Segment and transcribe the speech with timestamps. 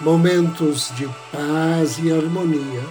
[0.00, 2.82] momentos de paz e harmonia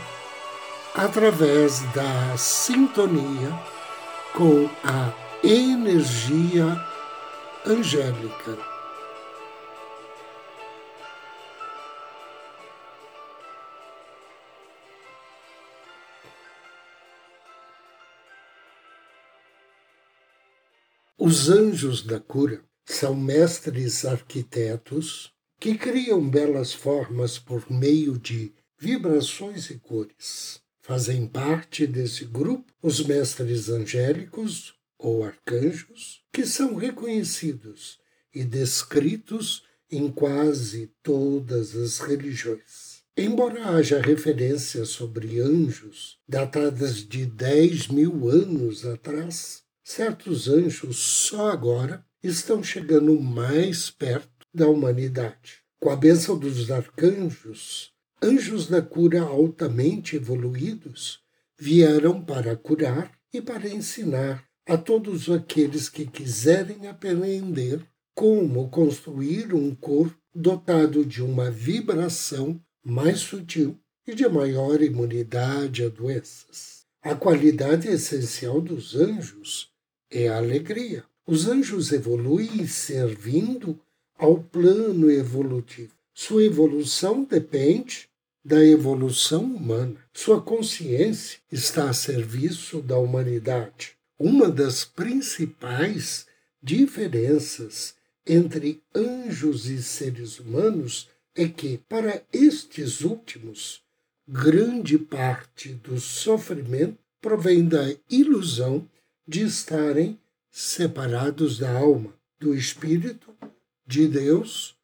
[0.96, 3.52] através da sintonia
[4.34, 6.66] com a energia
[7.66, 8.58] angélica.
[21.18, 29.70] Os anjos da cura são mestres arquitetos que criam belas formas por meio de vibrações
[29.70, 30.62] e cores.
[30.82, 38.00] Fazem parte desse grupo os mestres angélicos ou arcanjos, que são reconhecidos
[38.34, 43.04] e descritos em quase todas as religiões.
[43.18, 52.06] Embora haja referências sobre anjos datadas de 10 mil anos atrás, certos anjos só agora
[52.22, 55.60] estão chegando mais perto da humanidade.
[55.80, 57.92] Com a bênção dos arcanjos,
[58.24, 61.20] anjos da cura altamente evoluídos
[61.60, 69.76] vieram para curar e para ensinar a todos aqueles que quiserem aprender como construir um
[69.76, 76.86] corpo dotado de uma vibração mais sutil e de maior imunidade a doenças.
[77.02, 79.70] A qualidade essencial dos anjos
[80.10, 81.04] é a alegria.
[81.28, 83.80] Os anjos evoluem servindo
[84.18, 85.94] ao plano evolutivo.
[86.14, 88.08] Sua evolução depende
[88.44, 89.98] da evolução humana.
[90.14, 93.98] Sua consciência está a serviço da humanidade.
[94.18, 96.26] Uma das principais
[96.62, 103.82] diferenças entre anjos e seres humanos é que, para estes últimos,
[104.28, 108.88] grande parte do sofrimento provém da ilusão
[109.28, 113.36] de estarem separados da alma, do espírito
[113.86, 114.76] de Deus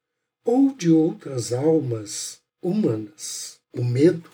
[0.44, 3.60] ou de outras almas humanas.
[3.74, 4.30] O medo,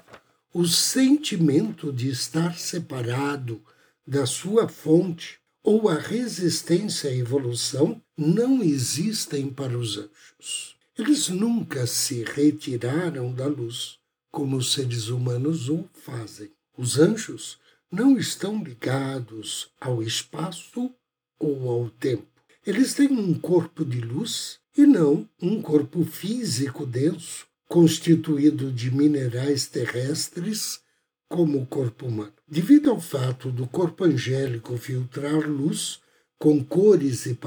[0.53, 3.61] o sentimento de estar separado
[4.05, 10.75] da sua fonte ou a resistência à evolução não existem para os anjos.
[10.97, 13.99] Eles nunca se retiraram da luz,
[14.31, 16.51] como os seres humanos o fazem.
[16.77, 17.59] Os anjos
[17.91, 20.91] não estão ligados ao espaço
[21.39, 22.36] ou ao tempo.
[22.67, 29.67] Eles têm um corpo de luz e não um corpo físico denso, constituído de minerais
[29.67, 30.81] terrestres,
[31.29, 32.33] como o corpo humano.
[32.45, 36.01] Devido ao fato do corpo angélico filtrar luz
[36.37, 37.39] com cores e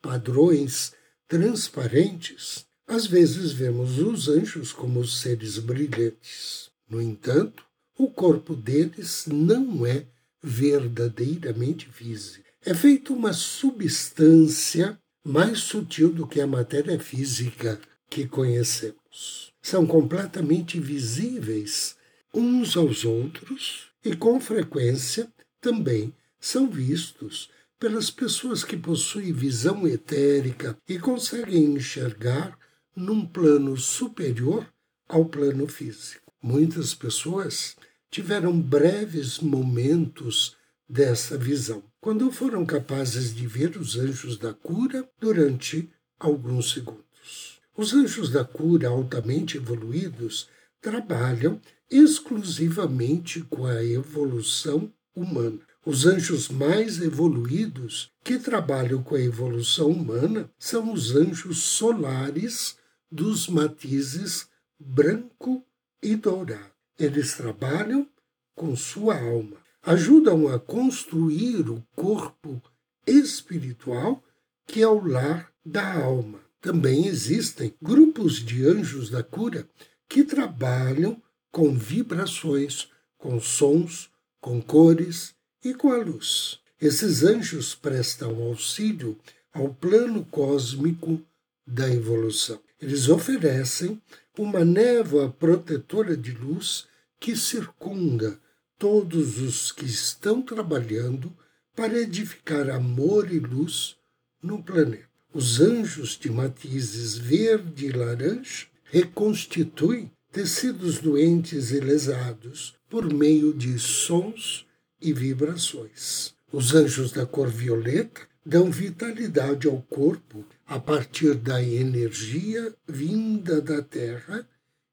[0.00, 0.94] padrões
[1.28, 6.70] transparentes, às vezes vemos os anjos como seres brilhantes.
[6.88, 7.62] No entanto,
[7.98, 10.06] o corpo deles não é
[10.42, 19.52] verdadeiramente físico é feita uma substância mais sutil do que a matéria física que conhecemos.
[19.60, 21.96] São completamente visíveis
[22.32, 25.28] uns aos outros e, com frequência,
[25.60, 32.56] também são vistos pelas pessoas que possuem visão etérica e conseguem enxergar
[32.94, 34.66] num plano superior
[35.08, 36.32] ao plano físico.
[36.40, 37.76] Muitas pessoas
[38.10, 40.56] tiveram breves momentos
[40.88, 47.60] dessa visão, quando foram capazes de ver os anjos da cura durante alguns segundos.
[47.76, 50.48] Os anjos da cura altamente evoluídos
[50.80, 55.60] trabalham exclusivamente com a evolução humana.
[55.86, 62.76] Os anjos mais evoluídos que trabalham com a evolução humana são os anjos solares
[63.08, 65.64] dos matizes branco
[66.02, 66.72] e dourado.
[66.98, 68.08] Eles trabalham
[68.56, 72.62] com sua alma ajudam a construir o corpo
[73.06, 74.22] espiritual
[74.66, 76.40] que é o lar da alma.
[76.60, 79.66] Também existem grupos de anjos da cura
[80.08, 81.20] que trabalham
[81.50, 82.88] com vibrações,
[83.18, 84.08] com sons,
[84.40, 85.34] com cores
[85.64, 86.60] e com a luz.
[86.80, 89.18] Esses anjos prestam auxílio
[89.52, 91.20] ao plano cósmico
[91.66, 92.58] da evolução.
[92.80, 94.00] Eles oferecem
[94.38, 96.86] uma névoa protetora de luz
[97.20, 98.40] que circunda
[98.82, 101.32] todos os que estão trabalhando
[101.72, 103.94] para edificar amor e luz
[104.42, 105.06] no planeta.
[105.32, 113.78] Os anjos de matizes verde e laranja reconstituem tecidos doentes e lesados por meio de
[113.78, 114.66] sons
[115.00, 116.34] e vibrações.
[116.50, 123.80] Os anjos da cor violeta dão vitalidade ao corpo a partir da energia vinda da
[123.80, 124.44] Terra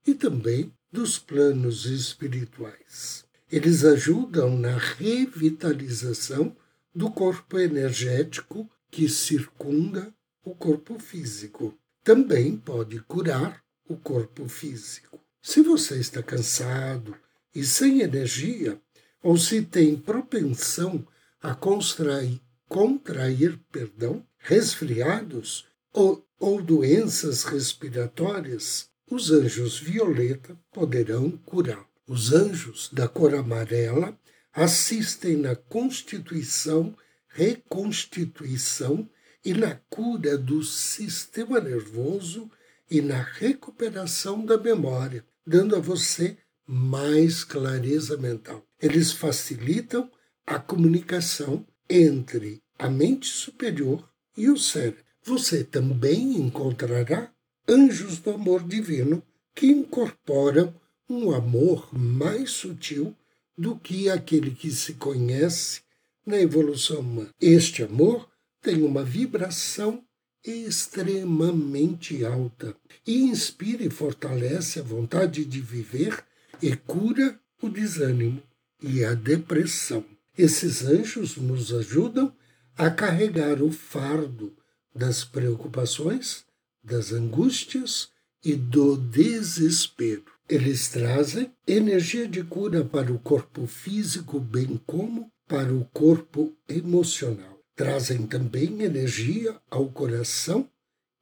[0.06, 3.28] e também dos planos espirituais.
[3.52, 6.56] Eles ajudam na revitalização
[6.94, 10.14] do corpo energético que circunda
[10.44, 11.78] o corpo físico.
[12.04, 15.20] Também pode curar o corpo físico.
[15.42, 17.16] Se você está cansado
[17.54, 18.80] e sem energia,
[19.24, 21.06] ou se tem propensão
[21.42, 31.89] a contrair, contrair perdão, resfriados ou, ou doenças respiratórias, os anjos violeta poderão curar.
[32.10, 34.18] Os anjos da cor amarela
[34.52, 36.98] assistem na constituição,
[37.28, 39.08] reconstituição
[39.46, 42.50] e na cura do sistema nervoso
[42.90, 46.36] e na recuperação da memória, dando a você
[46.66, 48.66] mais clareza mental.
[48.82, 50.10] Eles facilitam
[50.48, 55.04] a comunicação entre a mente superior e o cérebro.
[55.24, 57.32] Você também encontrará
[57.68, 59.22] anjos do amor divino
[59.54, 60.74] que incorporam
[61.10, 63.16] um amor mais sutil
[63.58, 65.82] do que aquele que se conhece
[66.26, 67.34] na evolução humana.
[67.42, 68.30] Este amor
[68.62, 70.04] tem uma vibração
[70.46, 72.76] extremamente alta
[73.06, 76.24] e inspira e fortalece a vontade de viver
[76.62, 78.42] e cura o desânimo
[78.82, 80.06] e a depressão.
[80.38, 82.34] Esses anjos nos ajudam
[82.78, 84.56] a carregar o fardo
[84.96, 86.46] das preocupações,
[86.82, 88.10] das angústias
[88.44, 90.39] e do desespero.
[90.50, 97.60] Eles trazem energia de cura para o corpo físico, bem como para o corpo emocional
[97.80, 100.70] trazem também energia ao coração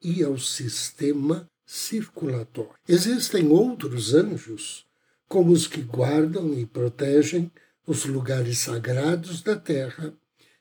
[0.02, 2.74] e ao sistema circulatório.
[2.90, 4.84] Existem outros anjos,
[5.28, 7.52] como os que guardam e protegem
[7.86, 10.12] os lugares sagrados da terra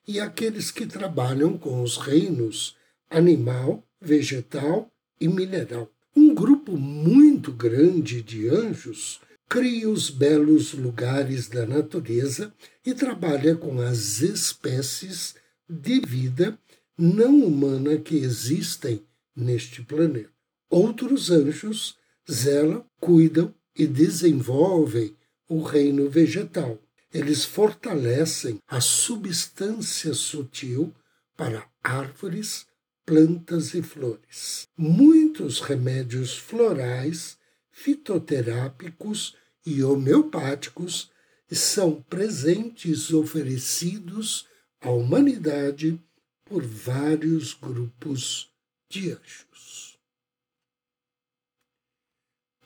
[0.06, 2.76] e aqueles que trabalham com os reinos
[3.08, 5.90] animal, vegetal e mineral.
[6.38, 12.52] Grupo muito grande de anjos cria os belos lugares da natureza
[12.84, 15.34] e trabalha com as espécies
[15.66, 16.58] de vida
[16.98, 19.02] não humana que existem
[19.34, 20.28] neste planeta.
[20.68, 21.96] Outros anjos
[22.30, 25.16] zelam, cuidam e desenvolvem
[25.48, 26.78] o reino vegetal.
[27.14, 30.92] Eles fortalecem a substância sutil
[31.34, 32.66] para árvores,
[33.06, 34.68] plantas e flores.
[34.76, 37.38] Muitos remédios florais,
[37.70, 41.10] fitoterápicos e homeopáticos
[41.50, 44.46] são presentes oferecidos
[44.80, 46.02] a humanidade
[46.44, 48.50] por vários grupos
[48.90, 49.98] de anjos.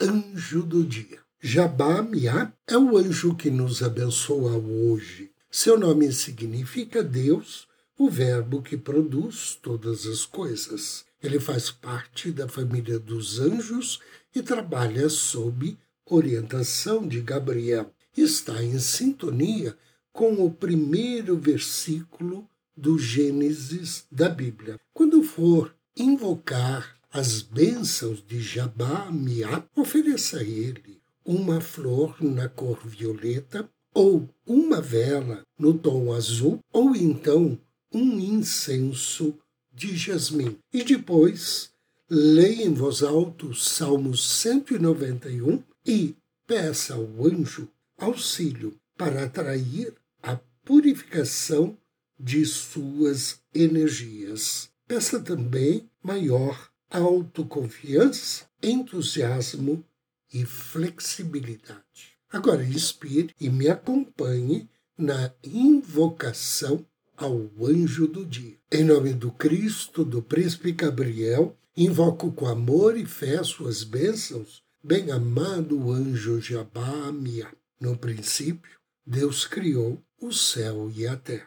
[0.00, 1.20] Anjo do Dia.
[1.42, 5.32] Jabá Miá é o anjo que nos abençoa hoje.
[5.50, 7.66] Seu nome significa Deus,
[8.00, 11.04] o Verbo que produz todas as coisas.
[11.22, 14.00] Ele faz parte da família dos anjos
[14.34, 15.76] e trabalha sob
[16.06, 17.92] orientação de Gabriel.
[18.16, 19.76] Está em sintonia
[20.14, 24.80] com o primeiro versículo do Gênesis da Bíblia.
[24.94, 32.80] Quando for invocar as bênçãos de Jabá Miá, ofereça a ele uma flor na cor
[32.82, 37.60] violeta, ou uma vela no tom azul, ou então
[37.92, 39.38] um incenso
[39.72, 40.58] de jasmim.
[40.72, 41.70] E depois,
[42.08, 46.16] leia em voz alta o Salmo 191 e
[46.46, 51.76] peça ao anjo auxílio para atrair a purificação
[52.18, 54.68] de suas energias.
[54.86, 59.84] Peça também maior autoconfiança, entusiasmo
[60.32, 62.18] e flexibilidade.
[62.30, 64.68] Agora inspire e me acompanhe
[64.98, 66.84] na invocação
[67.20, 68.56] ao anjo do dia.
[68.72, 75.92] Em nome do Cristo, do príncipe Gabriel, invoco com amor e fé suas bênçãos, bem-amado
[75.92, 77.52] anjo Jabá-Mia.
[77.78, 81.46] No princípio, Deus criou o céu e a terra.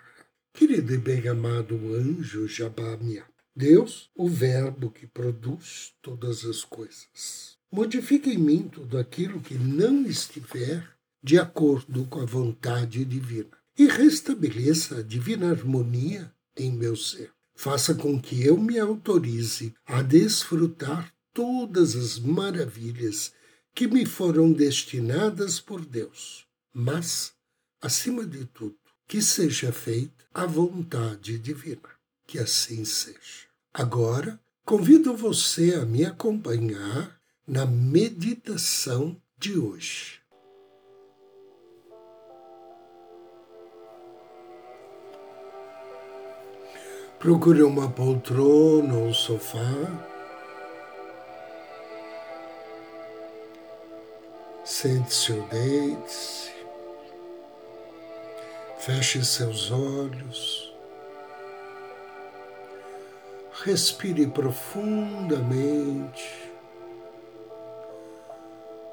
[0.54, 3.26] Querido e bem-amado anjo Jabamia,
[3.56, 7.58] Deus, o Verbo que produz todas as coisas.
[7.72, 10.88] Modifique em mim tudo aquilo que não estiver
[11.24, 17.32] de acordo com a vontade divina e restabeleça a divina harmonia em meu ser.
[17.56, 23.34] Faça com que eu me autorize a desfrutar todas as maravilhas
[23.74, 27.34] que me foram destinadas por Deus, mas
[27.82, 28.78] acima de tudo,
[29.08, 31.90] que seja feita a vontade divina.
[32.26, 33.48] Que assim seja.
[33.74, 40.23] Agora, convido você a me acompanhar na meditação de hoje.
[47.24, 49.60] Procure uma poltrona ou um sofá.
[54.66, 56.52] Sente-se ou deite-se.
[58.78, 60.76] Feche seus olhos.
[63.64, 66.52] Respire profundamente,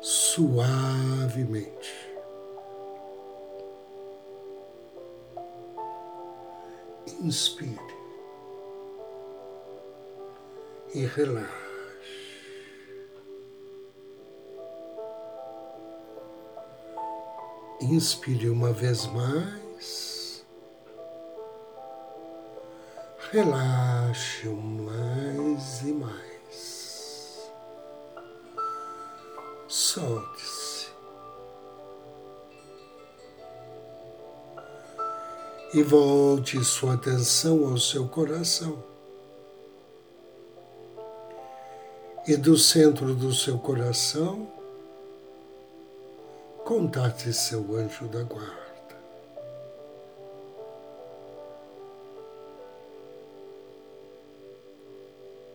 [0.00, 2.08] suavemente.
[7.20, 7.99] Inspire.
[10.94, 11.60] E relaxe.
[17.80, 20.44] Inspire uma vez mais.
[23.32, 27.50] Relaxe mais e mais.
[29.68, 30.88] Solte-se.
[35.72, 38.89] E volte sua atenção ao seu coração.
[42.30, 44.46] E do centro do seu coração,
[46.64, 48.96] contate seu anjo da guarda.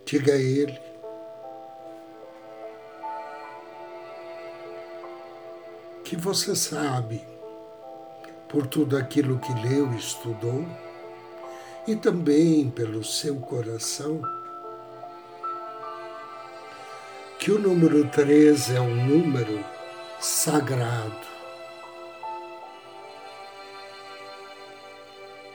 [0.04, 0.78] Diga a ele
[6.04, 7.26] que você sabe,
[8.50, 10.66] por tudo aquilo que leu e estudou,
[11.88, 14.20] e também pelo seu coração,
[17.46, 19.64] que o número 13 é um número
[20.20, 21.28] sagrado.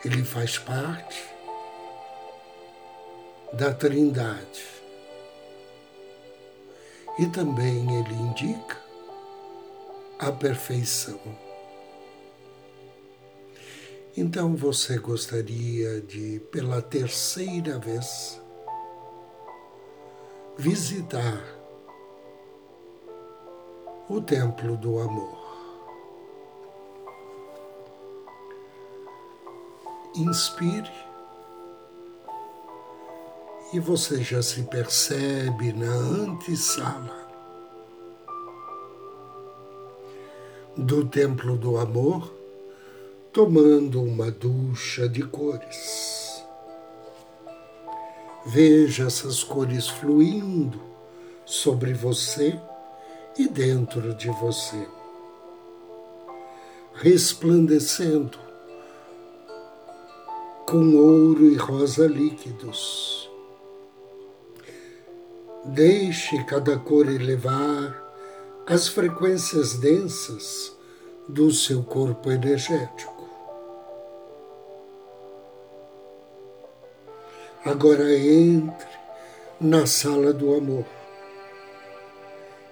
[0.04, 1.20] Ele faz parte
[3.52, 4.64] da Trindade.
[7.18, 8.78] E também ele indica
[10.20, 11.18] a perfeição.
[14.16, 18.40] Então você gostaria de, pela terceira vez,
[20.56, 21.59] visitar
[24.10, 25.38] o templo do amor.
[30.16, 30.90] Inspire
[33.72, 37.20] e você já se percebe na antessala
[40.76, 42.34] do templo do amor,
[43.32, 46.42] tomando uma ducha de cores.
[48.44, 50.80] Veja essas cores fluindo
[51.44, 52.60] sobre você
[53.40, 54.86] e dentro de você,
[56.92, 58.38] resplandecendo
[60.66, 63.30] com ouro e rosa líquidos.
[65.64, 67.98] Deixe cada cor elevar
[68.66, 70.76] as frequências densas
[71.26, 73.26] do seu corpo energético.
[77.64, 79.00] Agora entre
[79.58, 80.99] na sala do amor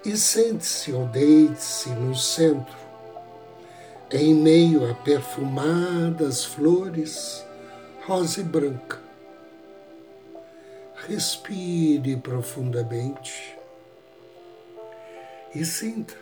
[0.04, 2.76] e sente-se ou deite-se no centro,
[4.10, 7.44] em meio a perfumadas flores
[8.06, 8.98] rosa e branca.
[11.06, 13.56] Respire profundamente
[15.54, 16.14] e sinta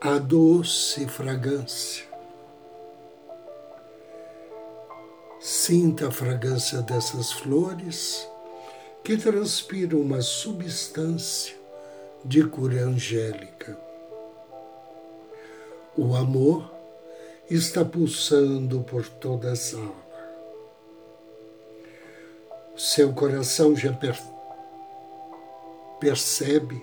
[0.00, 2.04] a doce fragrância.
[5.40, 8.28] Sinta a fragrância dessas flores
[9.04, 11.54] que transpira uma substância
[12.24, 13.78] de cura angélica.
[15.94, 16.72] O amor
[17.50, 20.04] está pulsando por toda a sala.
[22.74, 24.18] Seu coração já per
[26.00, 26.82] percebe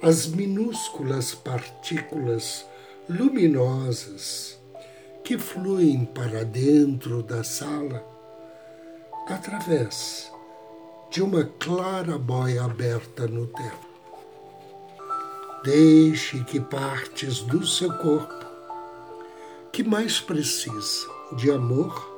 [0.00, 2.64] as minúsculas partículas
[3.08, 4.56] luminosas
[5.24, 8.04] que fluem para dentro da sala
[9.26, 10.35] através
[11.10, 13.86] de uma clarabóia aberta no teto.
[15.64, 18.46] Deixe que partes do seu corpo,
[19.72, 22.14] que mais precisa de amor,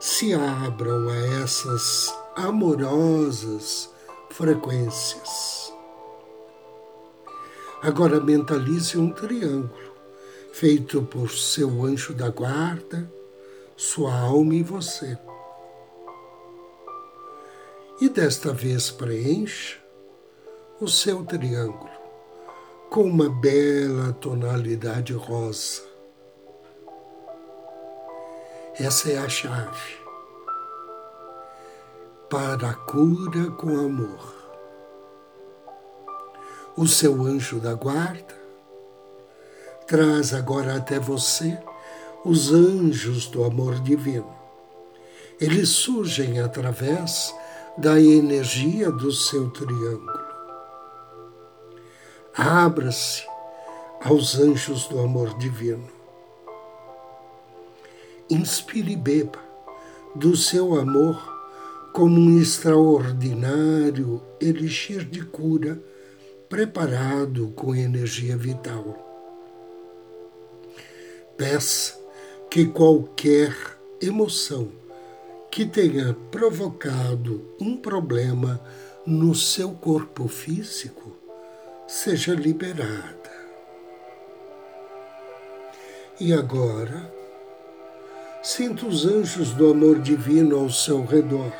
[0.00, 3.90] se abram a essas amorosas
[4.30, 5.72] frequências.
[7.82, 9.92] Agora mentalize um triângulo
[10.52, 13.10] feito por seu anjo da guarda,
[13.76, 15.18] sua alma e você
[18.00, 19.78] e desta vez preencha
[20.80, 21.90] o seu triângulo
[22.90, 25.82] com uma bela tonalidade rosa.
[28.78, 30.04] Essa é a chave
[32.28, 34.44] para a cura com amor.
[36.76, 38.34] o seu anjo da guarda.
[39.86, 41.58] Traz agora até você
[42.24, 44.34] os anjos do amor divino.
[45.40, 47.34] Eles surgem através
[47.76, 50.24] da energia do seu triângulo.
[52.36, 53.24] Abra-se
[54.00, 55.88] aos anjos do amor divino.
[58.30, 59.38] Inspire e beba
[60.14, 61.20] do seu amor
[61.92, 65.82] como um extraordinário elixir de cura
[66.48, 69.00] preparado com energia vital.
[71.36, 71.98] Peça
[72.48, 73.52] que qualquer
[74.00, 74.83] emoção
[75.54, 78.60] que tenha provocado um problema
[79.06, 81.16] no seu corpo físico
[81.86, 83.30] seja liberada.
[86.18, 87.08] E agora,
[88.42, 91.52] sinta os anjos do amor divino ao seu redor,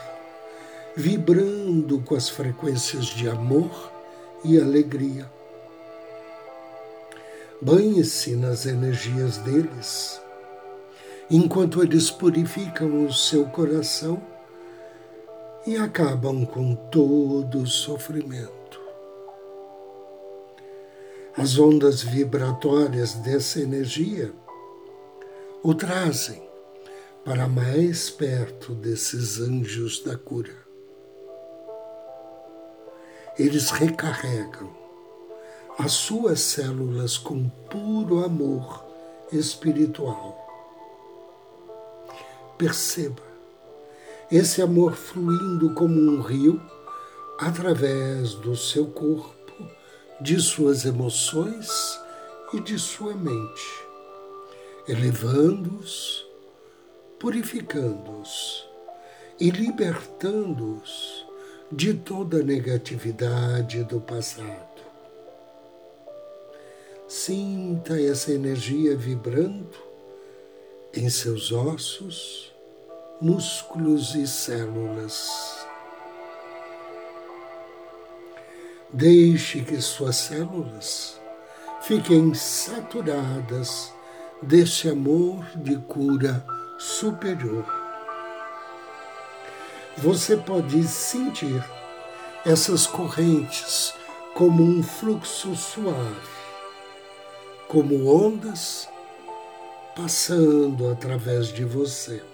[0.96, 3.92] vibrando com as frequências de amor
[4.44, 5.30] e alegria.
[7.62, 10.20] Banhe-se nas energias deles,
[11.36, 14.22] enquanto eles purificam o seu coração
[15.66, 18.80] e acabam com todo o sofrimento.
[21.36, 24.32] As ondas vibratórias dessa energia
[25.60, 26.40] o trazem
[27.24, 30.54] para mais perto desses anjos da cura.
[33.36, 34.72] Eles recarregam
[35.80, 38.86] as suas células com puro amor
[39.32, 40.43] espiritual.
[42.56, 43.22] Perceba
[44.30, 46.60] esse amor fluindo como um rio
[47.38, 49.34] através do seu corpo
[50.20, 52.00] de suas emoções
[52.52, 53.84] e de sua mente,
[54.86, 56.24] elevando-os,
[57.18, 58.64] purificando-os
[59.40, 61.26] e libertando-os
[61.70, 64.74] de toda a negatividade do passado.
[67.08, 69.76] Sinta essa energia vibrando
[70.92, 72.53] em seus ossos,
[73.20, 75.66] músculos e células.
[78.92, 81.20] Deixe que suas células
[81.82, 83.92] fiquem saturadas
[84.42, 86.44] desse amor de cura
[86.78, 87.64] superior.
[89.96, 91.64] Você pode sentir
[92.44, 93.94] essas correntes
[94.34, 96.28] como um fluxo suave,
[97.68, 98.88] como ondas
[99.94, 102.33] passando através de você.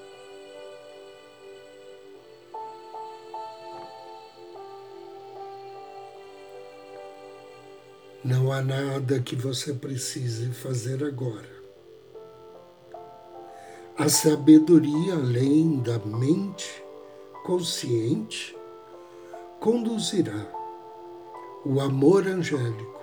[8.23, 11.49] Não há nada que você precise fazer agora.
[13.97, 16.85] A sabedoria além da mente
[17.47, 18.55] consciente
[19.59, 20.47] conduzirá
[21.65, 23.01] o amor angélico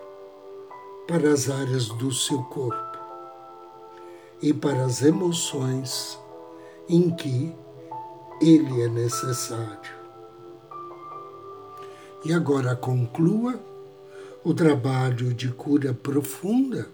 [1.08, 2.99] para as áreas do seu corpo
[4.39, 6.19] e para as emoções
[6.88, 7.56] em que
[8.39, 9.97] ele é necessário.
[12.23, 13.60] E agora conclua
[14.48, 16.88] o trabalho de cura profunda,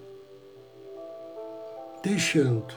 [2.01, 2.73] deixando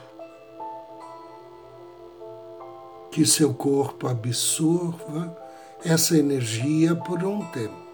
[3.10, 5.34] que seu corpo absorva
[5.82, 7.86] essa energia por um tempo.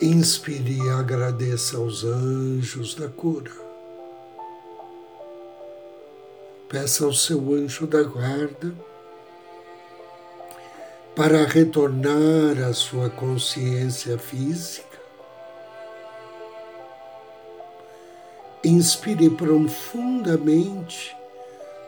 [0.00, 3.67] Inspire e agradeça aos anjos da cura.
[6.68, 8.74] Peça ao seu anjo da guarda
[11.16, 14.86] para retornar à sua consciência física.
[18.62, 21.16] Inspire profundamente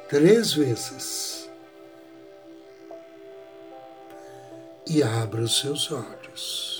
[0.08, 1.50] três vezes
[4.88, 6.79] e abra os seus olhos.